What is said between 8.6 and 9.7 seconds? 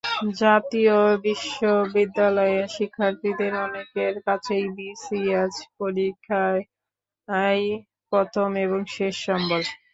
এবং শেষ সম্বল।